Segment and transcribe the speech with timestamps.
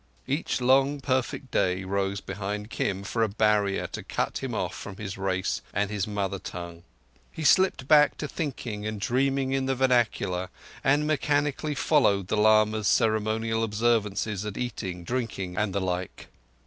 [0.25, 4.97] Each long, perfect day rose behind Kim for a barrier to cut him off from
[4.97, 6.81] his race and his mother tongue.
[7.31, 10.49] He slipped back to thinking and dreaming in the vernacular,
[10.83, 16.29] and mechanically followed the lama's ceremonial observances at eating, drinking, and the like.